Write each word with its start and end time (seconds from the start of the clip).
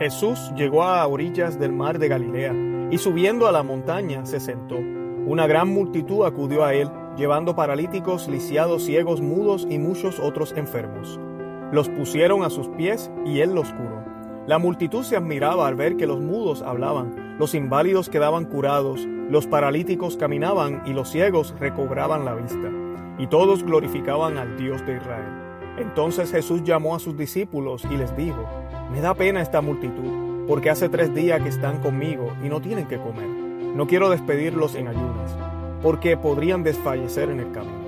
Jesús 0.00 0.50
llegó 0.56 0.84
a 0.84 1.06
orillas 1.06 1.58
del 1.58 1.74
mar 1.74 1.98
de 1.98 2.08
Galilea 2.08 2.54
y 2.90 2.96
subiendo 2.96 3.46
a 3.46 3.52
la 3.52 3.62
montaña 3.62 4.24
se 4.24 4.40
sentó. 4.40 4.76
Una 4.78 5.46
gran 5.46 5.68
multitud 5.68 6.24
acudió 6.24 6.64
a 6.64 6.72
él, 6.72 6.88
llevando 7.18 7.54
paralíticos, 7.54 8.26
lisiados, 8.26 8.86
ciegos, 8.86 9.20
mudos 9.20 9.66
y 9.68 9.78
muchos 9.78 10.18
otros 10.18 10.54
enfermos. 10.56 11.20
Los 11.70 11.90
pusieron 11.90 12.44
a 12.44 12.48
sus 12.48 12.68
pies 12.68 13.10
y 13.26 13.40
él 13.40 13.54
los 13.54 13.74
curó. 13.74 14.02
La 14.46 14.58
multitud 14.58 15.02
se 15.02 15.16
admiraba 15.16 15.68
al 15.68 15.74
ver 15.74 15.98
que 15.98 16.06
los 16.06 16.18
mudos 16.18 16.62
hablaban, 16.62 17.36
los 17.38 17.54
inválidos 17.54 18.08
quedaban 18.08 18.46
curados, 18.46 19.06
los 19.28 19.46
paralíticos 19.46 20.16
caminaban 20.16 20.82
y 20.86 20.94
los 20.94 21.10
ciegos 21.10 21.54
recobraban 21.60 22.24
la 22.24 22.36
vista. 22.36 22.70
Y 23.18 23.26
todos 23.26 23.64
glorificaban 23.64 24.38
al 24.38 24.56
Dios 24.56 24.80
de 24.86 24.96
Israel. 24.96 25.39
Entonces 25.80 26.30
Jesús 26.30 26.62
llamó 26.62 26.94
a 26.94 26.98
sus 26.98 27.16
discípulos 27.16 27.84
y 27.90 27.96
les 27.96 28.14
dijo, 28.14 28.44
me 28.92 29.00
da 29.00 29.14
pena 29.14 29.40
esta 29.40 29.62
multitud, 29.62 30.46
porque 30.46 30.68
hace 30.68 30.90
tres 30.90 31.14
días 31.14 31.42
que 31.42 31.48
están 31.48 31.78
conmigo 31.80 32.32
y 32.44 32.50
no 32.50 32.60
tienen 32.60 32.86
que 32.86 32.98
comer. 32.98 33.26
No 33.26 33.86
quiero 33.86 34.10
despedirlos 34.10 34.74
en 34.74 34.88
ayunas, 34.88 35.34
porque 35.82 36.18
podrían 36.18 36.62
desfallecer 36.62 37.30
en 37.30 37.40
el 37.40 37.50
camino. 37.52 37.80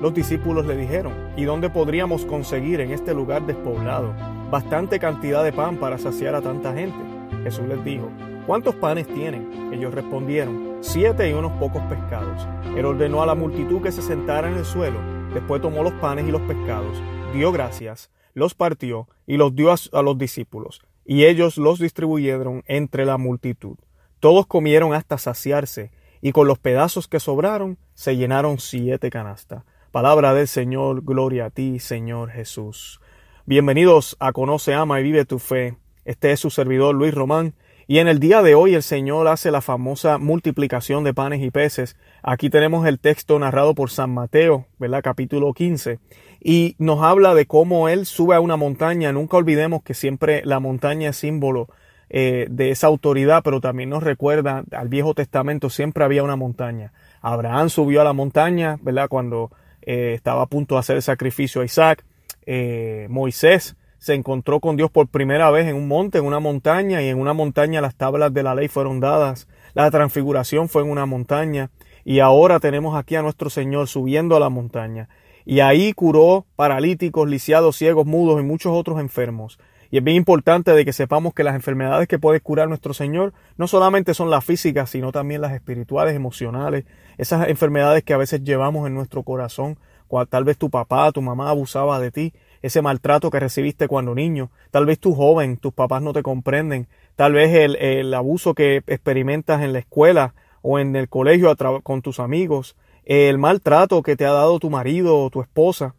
Los 0.00 0.14
discípulos 0.14 0.64
le 0.64 0.76
dijeron, 0.76 1.12
¿y 1.36 1.42
dónde 1.42 1.70
podríamos 1.70 2.24
conseguir 2.24 2.80
en 2.80 2.92
este 2.92 3.14
lugar 3.14 3.44
despoblado 3.46 4.14
bastante 4.48 5.00
cantidad 5.00 5.42
de 5.42 5.52
pan 5.52 5.76
para 5.76 5.98
saciar 5.98 6.36
a 6.36 6.40
tanta 6.40 6.72
gente? 6.72 6.98
Jesús 7.42 7.66
les 7.66 7.82
dijo, 7.84 8.10
¿cuántos 8.46 8.76
panes 8.76 9.08
tienen? 9.08 9.72
Ellos 9.72 9.92
respondieron, 9.92 10.76
siete 10.82 11.28
y 11.28 11.32
unos 11.32 11.52
pocos 11.52 11.82
pescados. 11.82 12.46
Él 12.76 12.84
ordenó 12.84 13.22
a 13.22 13.26
la 13.26 13.34
multitud 13.34 13.82
que 13.82 13.90
se 13.90 14.02
sentara 14.02 14.48
en 14.48 14.56
el 14.56 14.64
suelo, 14.64 14.98
después 15.34 15.62
tomó 15.62 15.82
los 15.82 15.92
panes 15.94 16.26
y 16.26 16.30
los 16.30 16.42
pescados 16.42 16.96
dio 17.32 17.52
gracias, 17.52 18.10
los 18.34 18.54
partió 18.54 19.08
y 19.26 19.36
los 19.36 19.54
dio 19.54 19.72
a, 19.72 20.02
los 20.02 20.18
discípulos, 20.18 20.82
y 21.04 21.24
ellos 21.24 21.56
los 21.56 21.78
distribuyeron 21.78 22.62
entre 22.66 23.04
la 23.04 23.18
multitud. 23.18 23.76
Todos 24.18 24.46
comieron 24.46 24.94
hasta 24.94 25.18
saciarse, 25.18 25.92
y 26.20 26.32
con 26.32 26.46
los 26.46 26.58
pedazos 26.58 27.08
que 27.08 27.20
sobraron 27.20 27.78
se 27.94 28.16
llenaron 28.16 28.58
siete 28.58 29.10
canastas. 29.10 29.64
Palabra 29.90 30.34
del 30.34 30.48
Señor, 30.48 31.02
gloria 31.02 31.46
a 31.46 31.50
ti, 31.50 31.78
Señor 31.78 32.30
Jesús. 32.30 33.00
Bienvenidos 33.46 34.16
a 34.20 34.32
Conoce, 34.32 34.74
Ama 34.74 35.00
y 35.00 35.04
Vive 35.04 35.24
tu 35.24 35.38
Fe. 35.38 35.76
Este 36.04 36.32
es 36.32 36.40
su 36.40 36.50
servidor 36.50 36.94
Luis 36.94 37.14
Román 37.14 37.54
y 37.90 37.98
en 37.98 38.06
el 38.06 38.20
día 38.20 38.40
de 38.40 38.54
hoy 38.54 38.76
el 38.76 38.84
Señor 38.84 39.26
hace 39.26 39.50
la 39.50 39.60
famosa 39.60 40.16
multiplicación 40.18 41.02
de 41.02 41.12
panes 41.12 41.42
y 41.42 41.50
peces. 41.50 41.96
Aquí 42.22 42.48
tenemos 42.48 42.86
el 42.86 43.00
texto 43.00 43.36
narrado 43.36 43.74
por 43.74 43.90
San 43.90 44.14
Mateo, 44.14 44.68
¿verdad? 44.78 45.02
Capítulo 45.02 45.52
15. 45.52 45.98
Y 46.40 46.76
nos 46.78 47.02
habla 47.02 47.34
de 47.34 47.46
cómo 47.46 47.88
Él 47.88 48.06
sube 48.06 48.36
a 48.36 48.40
una 48.40 48.54
montaña. 48.54 49.10
Nunca 49.10 49.38
olvidemos 49.38 49.82
que 49.82 49.94
siempre 49.94 50.40
la 50.44 50.60
montaña 50.60 51.10
es 51.10 51.16
símbolo 51.16 51.66
eh, 52.10 52.46
de 52.48 52.70
esa 52.70 52.86
autoridad, 52.86 53.42
pero 53.42 53.60
también 53.60 53.90
nos 53.90 54.04
recuerda 54.04 54.62
al 54.70 54.88
Viejo 54.88 55.12
Testamento 55.14 55.68
siempre 55.68 56.04
había 56.04 56.22
una 56.22 56.36
montaña. 56.36 56.92
Abraham 57.22 57.70
subió 57.70 58.02
a 58.02 58.04
la 58.04 58.12
montaña, 58.12 58.78
¿verdad? 58.82 59.08
Cuando 59.08 59.50
eh, 59.82 60.12
estaba 60.14 60.42
a 60.42 60.46
punto 60.46 60.76
de 60.76 60.78
hacer 60.78 60.94
el 60.94 61.02
sacrificio 61.02 61.62
a 61.62 61.64
Isaac. 61.64 62.04
Eh, 62.46 63.08
Moisés 63.10 63.74
se 64.00 64.14
encontró 64.14 64.60
con 64.60 64.76
Dios 64.76 64.90
por 64.90 65.08
primera 65.08 65.50
vez 65.50 65.68
en 65.68 65.76
un 65.76 65.86
monte, 65.86 66.18
en 66.18 66.24
una 66.24 66.40
montaña, 66.40 67.02
y 67.02 67.08
en 67.08 67.18
una 67.18 67.34
montaña 67.34 67.82
las 67.82 67.94
tablas 67.94 68.32
de 68.32 68.42
la 68.42 68.54
ley 68.54 68.66
fueron 68.66 68.98
dadas. 68.98 69.46
La 69.74 69.90
transfiguración 69.90 70.68
fue 70.68 70.82
en 70.82 70.90
una 70.90 71.04
montaña, 71.06 71.70
y 72.02 72.20
ahora 72.20 72.60
tenemos 72.60 72.96
aquí 72.96 73.14
a 73.16 73.22
nuestro 73.22 73.50
Señor 73.50 73.88
subiendo 73.88 74.34
a 74.36 74.40
la 74.40 74.48
montaña. 74.48 75.10
Y 75.44 75.60
ahí 75.60 75.92
curó 75.92 76.46
paralíticos, 76.56 77.28
lisiados, 77.28 77.76
ciegos, 77.76 78.06
mudos 78.06 78.40
y 78.40 78.44
muchos 78.44 78.72
otros 78.72 79.00
enfermos. 79.00 79.58
Y 79.90 79.98
es 79.98 80.04
bien 80.04 80.16
importante 80.16 80.72
de 80.72 80.84
que 80.84 80.92
sepamos 80.92 81.34
que 81.34 81.44
las 81.44 81.54
enfermedades 81.54 82.08
que 82.08 82.18
puede 82.18 82.40
curar 82.40 82.68
nuestro 82.68 82.94
Señor 82.94 83.34
no 83.56 83.66
solamente 83.66 84.14
son 84.14 84.30
las 84.30 84.44
físicas, 84.44 84.88
sino 84.88 85.12
también 85.12 85.42
las 85.42 85.52
espirituales, 85.52 86.14
emocionales, 86.14 86.84
esas 87.18 87.48
enfermedades 87.48 88.02
que 88.02 88.14
a 88.14 88.16
veces 88.16 88.42
llevamos 88.44 88.86
en 88.86 88.94
nuestro 88.94 89.24
corazón, 89.24 89.78
cual 90.06 90.26
tal 90.26 90.44
vez 90.44 90.56
tu 90.56 90.70
papá, 90.70 91.12
tu 91.12 91.20
mamá 91.22 91.50
abusaba 91.50 92.00
de 92.00 92.12
ti, 92.12 92.32
ese 92.62 92.82
maltrato 92.82 93.30
que 93.30 93.40
recibiste 93.40 93.88
cuando 93.88 94.14
niño. 94.14 94.50
Tal 94.70 94.86
vez 94.86 94.98
tú 94.98 95.14
joven, 95.14 95.56
tus 95.56 95.72
papás 95.72 96.02
no 96.02 96.12
te 96.12 96.22
comprenden. 96.22 96.88
Tal 97.16 97.32
vez 97.32 97.54
el, 97.54 98.12
abuso 98.14 98.54
que 98.54 98.82
experimentas 98.86 99.62
en 99.62 99.72
la 99.72 99.78
escuela 99.78 100.34
o 100.62 100.78
en 100.78 100.96
el 100.96 101.08
colegio 101.08 101.54
con 101.82 102.02
tus 102.02 102.20
amigos. 102.20 102.76
El 103.04 103.38
maltrato 103.38 104.02
que 104.02 104.16
te 104.16 104.26
ha 104.26 104.32
dado 104.32 104.58
tu 104.58 104.70
marido 104.70 105.18
o 105.18 105.30
tu 105.30 105.40
esposa 105.40 105.94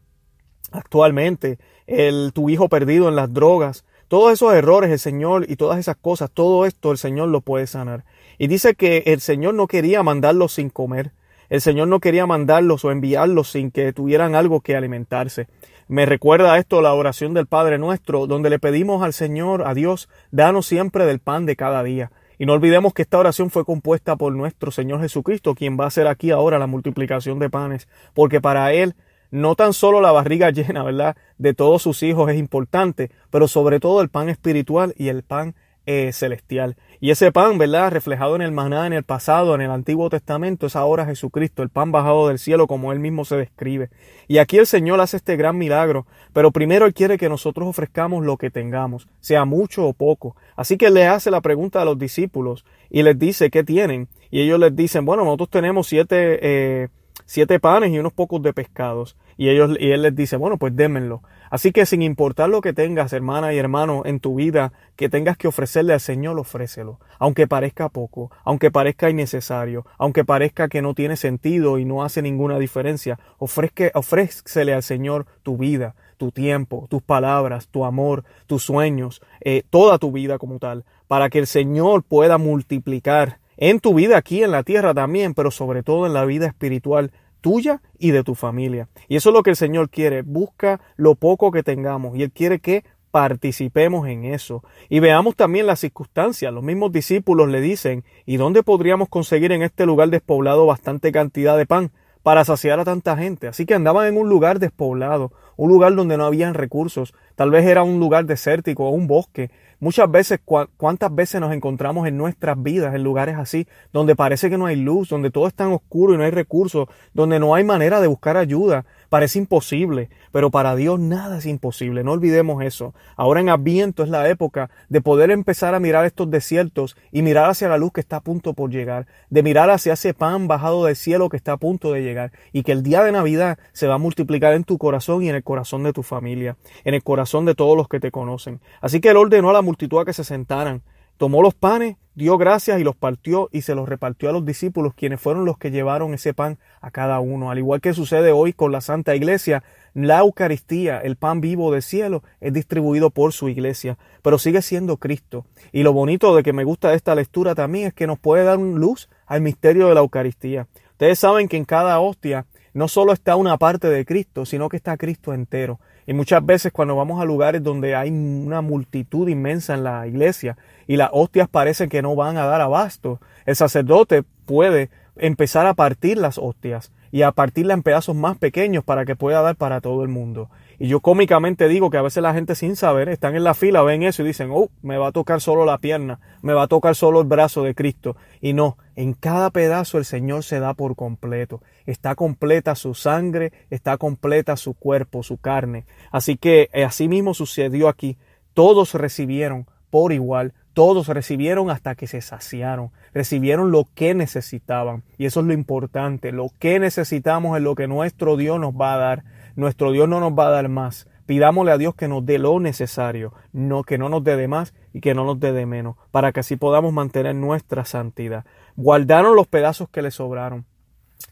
actualmente. 0.71 1.57
El, 1.87 2.31
tu 2.33 2.49
hijo 2.49 2.69
perdido 2.69 3.09
en 3.09 3.15
las 3.15 3.33
drogas. 3.33 3.85
Todos 4.07 4.33
esos 4.33 4.53
errores 4.53 4.91
el 4.91 4.99
Señor 4.99 5.45
y 5.49 5.55
todas 5.55 5.79
esas 5.79 5.95
cosas, 5.95 6.29
todo 6.31 6.65
esto 6.65 6.91
el 6.91 6.97
Señor 6.97 7.29
lo 7.29 7.41
puede 7.41 7.65
sanar. 7.65 8.03
Y 8.37 8.47
dice 8.47 8.75
que 8.75 9.03
el 9.05 9.21
Señor 9.21 9.53
no 9.53 9.67
quería 9.67 10.03
mandarlos 10.03 10.53
sin 10.53 10.69
comer. 10.69 11.11
El 11.51 11.61
Señor 11.61 11.89
no 11.89 11.99
quería 11.99 12.25
mandarlos 12.25 12.85
o 12.85 12.91
enviarlos 12.91 13.51
sin 13.51 13.71
que 13.71 13.93
tuvieran 13.93 14.35
algo 14.35 14.61
que 14.61 14.75
alimentarse. 14.75 15.47
Me 15.91 16.05
recuerda 16.05 16.57
esto 16.57 16.81
la 16.81 16.93
oración 16.93 17.33
del 17.33 17.47
Padre 17.47 17.77
nuestro, 17.77 18.25
donde 18.25 18.49
le 18.49 18.59
pedimos 18.59 19.03
al 19.03 19.11
Señor, 19.11 19.67
a 19.67 19.73
Dios, 19.73 20.07
danos 20.31 20.65
siempre 20.65 21.05
del 21.05 21.19
pan 21.19 21.45
de 21.45 21.57
cada 21.57 21.83
día. 21.83 22.13
Y 22.39 22.45
no 22.45 22.53
olvidemos 22.53 22.93
que 22.93 23.01
esta 23.01 23.19
oración 23.19 23.49
fue 23.49 23.65
compuesta 23.65 24.15
por 24.15 24.33
nuestro 24.33 24.71
Señor 24.71 25.01
Jesucristo, 25.01 25.53
quien 25.53 25.77
va 25.77 25.83
a 25.83 25.87
hacer 25.87 26.07
aquí 26.07 26.31
ahora 26.31 26.59
la 26.59 26.67
multiplicación 26.67 27.39
de 27.39 27.49
panes, 27.49 27.89
porque 28.13 28.39
para 28.39 28.71
Él 28.71 28.95
no 29.31 29.55
tan 29.55 29.73
solo 29.73 29.99
la 29.99 30.13
barriga 30.13 30.49
llena, 30.51 30.81
¿verdad?, 30.81 31.17
de 31.37 31.53
todos 31.53 31.81
sus 31.81 32.03
hijos 32.03 32.31
es 32.31 32.37
importante, 32.37 33.11
pero 33.29 33.49
sobre 33.49 33.81
todo 33.81 34.01
el 34.01 34.07
pan 34.07 34.29
espiritual 34.29 34.93
y 34.97 35.09
el 35.09 35.23
pan 35.23 35.55
eh, 35.85 36.13
celestial. 36.13 36.77
Y 37.03 37.09
ese 37.09 37.31
pan, 37.31 37.57
¿verdad? 37.57 37.89
Reflejado 37.89 38.35
en 38.35 38.43
el 38.43 38.51
maná 38.51 38.85
en 38.85 38.93
el 38.93 39.01
pasado, 39.01 39.55
en 39.55 39.61
el 39.61 39.71
Antiguo 39.71 40.07
Testamento, 40.11 40.67
es 40.67 40.75
ahora 40.75 41.03
Jesucristo, 41.03 41.63
el 41.63 41.69
pan 41.69 41.91
bajado 41.91 42.27
del 42.27 42.37
cielo, 42.37 42.67
como 42.67 42.93
él 42.93 42.99
mismo 42.99 43.25
se 43.25 43.37
describe. 43.37 43.89
Y 44.27 44.37
aquí 44.37 44.59
el 44.59 44.67
Señor 44.67 45.01
hace 45.01 45.17
este 45.17 45.35
gran 45.35 45.57
milagro, 45.57 46.05
pero 46.31 46.51
primero 46.51 46.85
Él 46.85 46.93
quiere 46.93 47.17
que 47.17 47.27
nosotros 47.27 47.67
ofrezcamos 47.67 48.23
lo 48.23 48.37
que 48.37 48.51
tengamos, 48.51 49.07
sea 49.19 49.45
mucho 49.45 49.87
o 49.87 49.93
poco. 49.93 50.35
Así 50.55 50.77
que 50.77 50.91
le 50.91 51.07
hace 51.07 51.31
la 51.31 51.41
pregunta 51.41 51.81
a 51.81 51.85
los 51.85 51.97
discípulos 51.97 52.65
y 52.91 53.01
les 53.01 53.17
dice 53.17 53.49
qué 53.49 53.63
tienen. 53.63 54.07
Y 54.29 54.41
ellos 54.41 54.59
les 54.59 54.75
dicen, 54.75 55.03
bueno, 55.03 55.25
nosotros 55.25 55.49
tenemos 55.49 55.87
siete, 55.87 56.37
eh, 56.39 56.89
siete 57.25 57.59
panes 57.59 57.91
y 57.91 57.97
unos 57.97 58.13
pocos 58.13 58.43
de 58.43 58.53
pescados. 58.53 59.17
Y, 59.37 59.49
ellos, 59.49 59.75
y 59.79 59.89
Él 59.89 60.03
les 60.03 60.15
dice, 60.15 60.37
bueno, 60.37 60.57
pues 60.57 60.75
démenlo. 60.75 61.23
Así 61.51 61.73
que 61.73 61.85
sin 61.85 62.01
importar 62.01 62.49
lo 62.49 62.61
que 62.61 62.71
tengas, 62.71 63.11
hermana 63.11 63.53
y 63.53 63.57
hermano, 63.57 64.03
en 64.05 64.21
tu 64.21 64.35
vida, 64.35 64.71
que 64.95 65.09
tengas 65.09 65.35
que 65.35 65.49
ofrecerle 65.49 65.91
al 65.91 65.99
Señor, 65.99 66.39
ofrécelo. 66.39 66.97
Aunque 67.19 67.45
parezca 67.45 67.89
poco, 67.89 68.31
aunque 68.45 68.71
parezca 68.71 69.09
innecesario, 69.09 69.85
aunque 69.97 70.23
parezca 70.23 70.69
que 70.69 70.81
no 70.81 70.93
tiene 70.93 71.17
sentido 71.17 71.77
y 71.77 71.83
no 71.83 72.03
hace 72.03 72.21
ninguna 72.21 72.57
diferencia, 72.57 73.19
ofrezque, 73.37 73.91
ofrécele 73.93 74.73
al 74.73 74.81
Señor 74.81 75.25
tu 75.43 75.57
vida, 75.57 75.93
tu 76.15 76.31
tiempo, 76.31 76.87
tus 76.89 77.01
palabras, 77.03 77.67
tu 77.67 77.83
amor, 77.83 78.23
tus 78.47 78.63
sueños, 78.63 79.21
eh, 79.41 79.63
toda 79.69 79.97
tu 79.97 80.13
vida 80.13 80.37
como 80.37 80.57
tal, 80.57 80.85
para 81.07 81.29
que 81.29 81.39
el 81.39 81.47
Señor 81.47 82.03
pueda 82.03 82.37
multiplicar 82.37 83.39
en 83.57 83.81
tu 83.81 83.93
vida 83.93 84.17
aquí 84.17 84.41
en 84.41 84.51
la 84.51 84.63
tierra 84.63 84.93
también, 84.93 85.33
pero 85.33 85.51
sobre 85.51 85.83
todo 85.83 86.07
en 86.07 86.13
la 86.13 86.23
vida 86.23 86.47
espiritual 86.47 87.11
tuya 87.41 87.81
y 87.99 88.11
de 88.11 88.23
tu 88.23 88.35
familia. 88.35 88.87
Y 89.09 89.17
eso 89.17 89.29
es 89.29 89.33
lo 89.33 89.43
que 89.43 89.49
el 89.49 89.55
Señor 89.55 89.89
quiere. 89.89 90.21
Busca 90.21 90.79
lo 90.95 91.15
poco 91.15 91.51
que 91.51 91.63
tengamos 91.63 92.15
y 92.15 92.23
Él 92.23 92.31
quiere 92.31 92.59
que 92.59 92.83
participemos 93.11 94.07
en 94.07 94.23
eso. 94.25 94.63
Y 94.89 94.99
veamos 94.99 95.35
también 95.35 95.67
las 95.67 95.79
circunstancias. 95.79 96.51
Los 96.53 96.63
mismos 96.63 96.91
discípulos 96.91 97.49
le 97.49 97.61
dicen, 97.61 98.03
¿y 98.25 98.37
dónde 98.37 98.63
podríamos 98.63 99.09
conseguir 99.09 99.51
en 99.51 99.61
este 99.61 99.85
lugar 99.85 100.09
despoblado 100.09 100.65
bastante 100.65 101.11
cantidad 101.11 101.57
de 101.57 101.65
pan 101.65 101.91
para 102.23 102.45
saciar 102.45 102.79
a 102.79 102.85
tanta 102.85 103.17
gente? 103.17 103.47
Así 103.47 103.65
que 103.65 103.73
andaban 103.73 104.07
en 104.07 104.17
un 104.17 104.29
lugar 104.29 104.59
despoblado, 104.59 105.31
un 105.57 105.69
lugar 105.69 105.93
donde 105.93 106.17
no 106.17 106.25
habían 106.25 106.53
recursos. 106.53 107.13
Tal 107.35 107.51
vez 107.51 107.65
era 107.65 107.83
un 107.83 107.99
lugar 107.99 108.25
desértico 108.25 108.85
o 108.85 108.91
un 108.91 109.07
bosque. 109.07 109.51
Muchas 109.81 110.11
veces, 110.11 110.39
cuántas 110.77 111.15
veces 111.15 111.41
nos 111.41 111.51
encontramos 111.51 112.07
en 112.07 112.15
nuestras 112.15 112.61
vidas 112.61 112.93
en 112.93 113.03
lugares 113.03 113.35
así, 113.39 113.65
donde 113.91 114.15
parece 114.15 114.47
que 114.51 114.57
no 114.59 114.67
hay 114.67 114.75
luz, 114.75 115.09
donde 115.09 115.31
todo 115.31 115.47
es 115.47 115.55
tan 115.55 115.73
oscuro 115.73 116.13
y 116.13 116.17
no 116.17 116.23
hay 116.23 116.29
recursos, 116.29 116.87
donde 117.15 117.39
no 117.39 117.55
hay 117.55 117.63
manera 117.63 117.99
de 117.99 118.05
buscar 118.05 118.37
ayuda, 118.37 118.85
Parece 119.11 119.39
imposible, 119.39 120.09
pero 120.31 120.51
para 120.51 120.73
Dios 120.73 120.97
nada 120.97 121.39
es 121.39 121.45
imposible, 121.45 122.01
no 122.01 122.13
olvidemos 122.13 122.63
eso. 122.63 122.93
Ahora 123.17 123.41
en 123.41 123.49
Adviento 123.49 124.03
es 124.03 124.09
la 124.09 124.29
época 124.29 124.69
de 124.87 125.01
poder 125.01 125.31
empezar 125.31 125.75
a 125.75 125.81
mirar 125.81 126.05
estos 126.05 126.31
desiertos 126.31 126.95
y 127.11 127.21
mirar 127.21 127.49
hacia 127.49 127.67
la 127.67 127.77
luz 127.77 127.91
que 127.91 127.99
está 127.99 128.15
a 128.15 128.21
punto 128.21 128.53
por 128.53 128.69
llegar, 128.69 129.07
de 129.29 129.43
mirar 129.43 129.69
hacia 129.69 129.91
ese 129.91 130.13
pan 130.13 130.47
bajado 130.47 130.85
del 130.85 130.95
cielo 130.95 131.27
que 131.27 131.35
está 131.35 131.51
a 131.51 131.57
punto 131.57 131.91
de 131.91 132.03
llegar 132.03 132.31
y 132.53 132.63
que 132.63 132.71
el 132.71 132.83
día 132.83 133.03
de 133.03 133.11
Navidad 133.11 133.59
se 133.73 133.85
va 133.85 133.95
a 133.95 133.97
multiplicar 133.97 134.53
en 134.53 134.63
tu 134.63 134.77
corazón 134.77 135.23
y 135.23 135.27
en 135.27 135.35
el 135.35 135.43
corazón 135.43 135.83
de 135.83 135.91
tu 135.91 136.03
familia, 136.03 136.55
en 136.85 136.93
el 136.93 137.03
corazón 137.03 137.43
de 137.43 137.53
todos 137.53 137.75
los 137.75 137.89
que 137.89 137.99
te 137.99 138.11
conocen. 138.11 138.61
Así 138.79 139.01
que 139.01 139.09
Él 139.09 139.17
ordenó 139.17 139.49
a 139.49 139.53
la 139.53 139.61
multitud 139.61 139.99
a 139.99 140.05
que 140.05 140.13
se 140.13 140.23
sentaran 140.23 140.83
tomó 141.21 141.43
los 141.43 141.53
panes, 141.53 141.97
dio 142.15 142.39
gracias 142.39 142.81
y 142.81 142.83
los 142.83 142.95
partió 142.95 143.47
y 143.51 143.61
se 143.61 143.75
los 143.75 143.87
repartió 143.87 144.27
a 144.27 144.31
los 144.31 144.43
discípulos, 144.43 144.95
quienes 144.95 145.21
fueron 145.21 145.45
los 145.45 145.59
que 145.59 145.69
llevaron 145.69 146.15
ese 146.15 146.33
pan 146.33 146.57
a 146.81 146.89
cada 146.89 147.19
uno. 147.19 147.51
Al 147.51 147.59
igual 147.59 147.79
que 147.79 147.93
sucede 147.93 148.31
hoy 148.31 148.53
con 148.53 148.71
la 148.71 148.81
Santa 148.81 149.15
Iglesia, 149.15 149.63
la 149.93 150.17
Eucaristía, 150.17 150.97
el 150.97 151.17
pan 151.17 151.39
vivo 151.39 151.71
del 151.71 151.83
cielo, 151.83 152.23
es 152.39 152.53
distribuido 152.53 153.11
por 153.11 153.33
su 153.33 153.49
iglesia, 153.49 153.99
pero 154.23 154.39
sigue 154.39 154.63
siendo 154.63 154.97
Cristo. 154.97 155.45
Y 155.71 155.83
lo 155.83 155.93
bonito 155.93 156.35
de 156.35 156.41
que 156.41 156.53
me 156.53 156.63
gusta 156.63 156.95
esta 156.95 157.13
lectura 157.13 157.53
también 157.53 157.89
es 157.89 157.93
que 157.93 158.07
nos 158.07 158.17
puede 158.17 158.43
dar 158.43 158.57
luz 158.57 159.07
al 159.27 159.41
misterio 159.41 159.89
de 159.89 159.93
la 159.93 159.99
Eucaristía. 159.99 160.65
Ustedes 160.93 161.19
saben 161.19 161.47
que 161.47 161.57
en 161.57 161.65
cada 161.65 161.99
hostia 161.99 162.47
no 162.73 162.87
solo 162.87 163.13
está 163.13 163.35
una 163.35 163.57
parte 163.57 163.89
de 163.89 164.05
Cristo, 164.05 164.45
sino 164.45 164.69
que 164.69 164.77
está 164.77 164.97
Cristo 164.97 165.33
entero. 165.33 165.79
Y 166.07 166.13
muchas 166.13 166.45
veces 166.45 166.71
cuando 166.71 166.95
vamos 166.95 167.21
a 167.21 167.25
lugares 167.25 167.63
donde 167.63 167.95
hay 167.95 168.09
una 168.09 168.61
multitud 168.61 169.27
inmensa 169.27 169.73
en 169.73 169.83
la 169.83 170.07
iglesia 170.07 170.57
y 170.87 170.97
las 170.97 171.09
hostias 171.13 171.47
parecen 171.47 171.89
que 171.89 172.01
no 172.01 172.15
van 172.15 172.37
a 172.37 172.45
dar 172.45 172.61
abasto, 172.61 173.19
el 173.45 173.55
sacerdote 173.55 174.23
puede 174.45 174.89
empezar 175.15 175.65
a 175.67 175.73
partir 175.73 176.17
las 176.17 176.37
hostias 176.37 176.91
y 177.11 177.23
a 177.23 177.31
partirla 177.31 177.73
en 177.73 177.83
pedazos 177.83 178.15
más 178.15 178.37
pequeños 178.37 178.83
para 178.83 179.05
que 179.05 179.15
pueda 179.15 179.41
dar 179.41 179.55
para 179.55 179.81
todo 179.81 180.03
el 180.03 180.09
mundo. 180.09 180.49
Y 180.81 180.87
yo 180.87 180.99
cómicamente 180.99 181.67
digo 181.67 181.91
que 181.91 181.97
a 181.97 182.01
veces 182.01 182.23
la 182.23 182.33
gente 182.33 182.55
sin 182.55 182.75
saber 182.75 183.07
están 183.07 183.35
en 183.35 183.43
la 183.43 183.53
fila, 183.53 183.83
ven 183.83 184.01
eso 184.01 184.23
y 184.23 184.25
dicen, 184.25 184.49
oh, 184.51 184.71
me 184.81 184.97
va 184.97 185.09
a 185.09 185.11
tocar 185.11 185.39
solo 185.39 185.63
la 185.63 185.77
pierna, 185.77 186.19
me 186.41 186.53
va 186.53 186.63
a 186.63 186.67
tocar 186.67 186.95
solo 186.95 187.21
el 187.21 187.27
brazo 187.27 187.61
de 187.61 187.75
Cristo. 187.75 188.17
Y 188.41 188.53
no, 188.53 188.79
en 188.95 189.13
cada 189.13 189.51
pedazo 189.51 189.99
el 189.99 190.05
Señor 190.05 190.43
se 190.43 190.59
da 190.59 190.73
por 190.73 190.95
completo. 190.95 191.61
Está 191.85 192.15
completa 192.15 192.73
su 192.73 192.95
sangre, 192.95 193.53
está 193.69 193.97
completa 193.97 194.57
su 194.57 194.73
cuerpo, 194.73 195.21
su 195.21 195.37
carne. 195.37 195.85
Así 196.09 196.35
que 196.35 196.71
eh, 196.73 196.83
así 196.83 197.07
mismo 197.07 197.35
sucedió 197.35 197.87
aquí. 197.87 198.17
Todos 198.55 198.95
recibieron 198.95 199.67
por 199.91 200.13
igual, 200.13 200.55
todos 200.73 201.09
recibieron 201.09 201.69
hasta 201.69 201.93
que 201.93 202.07
se 202.07 202.21
saciaron, 202.21 202.89
recibieron 203.13 203.69
lo 203.69 203.87
que 203.93 204.15
necesitaban. 204.15 205.03
Y 205.19 205.25
eso 205.25 205.41
es 205.41 205.45
lo 205.45 205.53
importante, 205.53 206.31
lo 206.31 206.49
que 206.57 206.79
necesitamos 206.79 207.55
es 207.55 207.61
lo 207.61 207.75
que 207.75 207.87
nuestro 207.87 208.35
Dios 208.35 208.59
nos 208.59 208.73
va 208.73 208.95
a 208.95 208.97
dar 208.97 209.23
nuestro 209.55 209.91
Dios 209.91 210.07
no 210.07 210.19
nos 210.19 210.33
va 210.33 210.47
a 210.47 210.51
dar 210.51 210.69
más. 210.69 211.07
Pidámosle 211.25 211.71
a 211.71 211.77
Dios 211.77 211.95
que 211.95 212.07
nos 212.07 212.25
dé 212.25 212.39
lo 212.39 212.59
necesario, 212.59 213.33
no 213.53 213.83
que 213.83 213.97
no 213.97 214.09
nos 214.09 214.23
dé 214.23 214.35
de 214.35 214.47
más 214.47 214.73
y 214.93 214.99
que 214.99 215.13
no 215.13 215.23
nos 215.23 215.39
dé 215.39 215.53
de 215.53 215.65
menos, 215.65 215.95
para 216.11 216.31
que 216.33 216.41
así 216.41 216.57
podamos 216.57 216.91
mantener 216.91 217.35
nuestra 217.35 217.85
santidad. 217.85 218.45
Guardaron 218.75 219.35
los 219.35 219.47
pedazos 219.47 219.87
que 219.89 220.01
le 220.01 220.11
sobraron. 220.11 220.65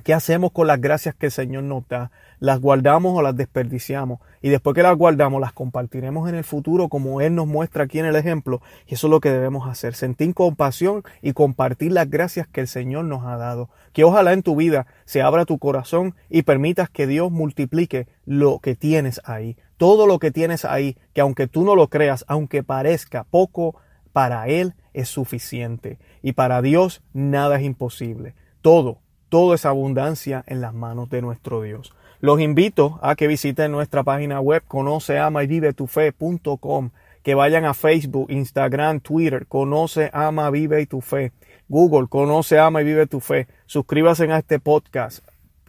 ¿Qué 0.04 0.14
hacemos 0.14 0.52
con 0.52 0.68
las 0.68 0.80
gracias 0.82 1.16
que 1.16 1.28
el 1.28 1.32
Señor 1.32 1.64
nos 1.64 1.88
da? 1.88 2.12
¿Las 2.40 2.60
guardamos 2.60 3.18
o 3.18 3.22
las 3.22 3.36
desperdiciamos? 3.36 4.20
Y 4.42 4.50
después 4.50 4.74
que 4.74 4.84
las 4.84 4.98
guardamos, 4.98 5.42
las 5.42 5.54
compartiremos 5.54 6.30
en 6.30 6.36
el 6.36 6.44
futuro 6.44 6.88
como 6.88 7.22
Él 7.22 7.36
nos 7.36 7.48
muestra 7.48 7.84
aquí 7.84 8.00
en 8.00 8.06
el 8.06 8.16
ejemplo. 8.16 8.62
Y 8.88 8.96
eso 8.96 9.08
es 9.08 9.12
lo 9.12 9.20
que 9.20 9.30
debemos 9.30 9.68
hacer. 9.68 9.94
Sentir 9.94 10.34
compasión 10.34 11.04
y 11.22 11.34
compartir 11.34 11.92
las 11.92 12.10
gracias 12.10 12.48
que 12.48 12.62
el 12.62 12.68
Señor 12.68 13.06
nos 13.06 13.26
ha 13.26 13.38
dado. 13.38 13.70
Que 13.94 14.04
ojalá 14.04 14.34
en 14.34 14.44
tu 14.44 14.56
vida 14.56 14.88
se 15.06 15.22
abra 15.22 15.46
tu 15.46 15.60
corazón 15.60 16.16
y 16.30 16.44
permitas 16.44 16.90
que 16.90 17.08
Dios 17.08 17.32
multiplique 17.32 18.08
lo 18.26 18.60
que 18.60 18.76
tienes 18.76 19.22
ahí. 19.26 19.58
Todo 19.78 20.08
lo 20.08 20.20
que 20.20 20.32
tienes 20.32 20.66
ahí, 20.66 20.98
que 21.14 21.22
aunque 21.22 21.48
tú 21.48 21.64
no 21.64 21.76
lo 21.76 21.90
creas, 21.90 22.26
aunque 22.28 22.64
parezca 22.64 23.24
poco, 23.24 23.76
para 24.14 24.48
Él 24.48 24.74
es 24.94 25.10
suficiente. 25.10 26.00
Y 26.22 26.34
para 26.34 26.62
Dios 26.62 27.02
nada 27.14 27.58
es 27.58 27.64
imposible. 27.64 28.36
Todo, 28.62 29.00
toda 29.30 29.56
esa 29.56 29.70
abundancia 29.70 30.44
en 30.48 30.62
las 30.62 30.74
manos 30.74 31.10
de 31.10 31.22
nuestro 31.22 31.62
Dios. 31.62 31.94
Los 32.20 32.42
invito 32.42 33.00
a 33.02 33.16
que 33.16 33.28
visiten 33.28 33.72
nuestra 33.72 34.04
página 34.04 34.42
web 34.42 34.64
conoce, 34.68 35.20
ama 35.20 35.44
y 35.44 35.48
vive 35.48 35.74
tu 35.74 35.88
fe.com, 35.88 36.90
que 37.24 37.36
vayan 37.36 37.66
a 37.66 37.74
Facebook, 37.74 38.30
Instagram, 38.30 39.00
Twitter, 39.00 39.48
conoce, 39.48 40.10
ama, 40.14 40.50
vive 40.50 40.82
y 40.82 40.86
tu 40.86 41.00
fe, 41.02 41.32
Google, 41.68 42.08
conoce, 42.08 42.60
ama 42.60 42.82
y 42.82 42.86
vive 42.86 43.08
tu 43.08 43.20
fe. 43.20 43.48
Suscríbanse 43.66 44.30
a 44.32 44.40
este 44.40 44.60
podcast, 44.60 45.26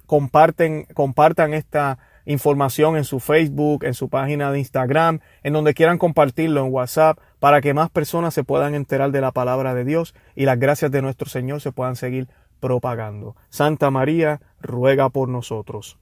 comparten, 0.06 0.86
compartan 0.94 1.54
esta 1.54 1.98
información 2.24 2.96
en 2.96 3.04
su 3.04 3.20
Facebook, 3.20 3.84
en 3.84 3.94
su 3.94 4.08
página 4.08 4.50
de 4.52 4.58
Instagram, 4.58 5.20
en 5.42 5.52
donde 5.52 5.74
quieran 5.74 5.98
compartirlo 5.98 6.64
en 6.64 6.72
WhatsApp, 6.72 7.18
para 7.38 7.60
que 7.60 7.74
más 7.74 7.90
personas 7.90 8.34
se 8.34 8.44
puedan 8.44 8.74
enterar 8.74 9.10
de 9.10 9.20
la 9.20 9.32
palabra 9.32 9.74
de 9.74 9.84
Dios 9.84 10.14
y 10.34 10.44
las 10.44 10.58
gracias 10.58 10.90
de 10.90 11.02
nuestro 11.02 11.28
Señor 11.28 11.60
se 11.60 11.72
puedan 11.72 11.96
seguir 11.96 12.28
propagando. 12.60 13.34
Santa 13.48 13.90
María, 13.90 14.40
ruega 14.60 15.08
por 15.08 15.28
nosotros. 15.28 15.98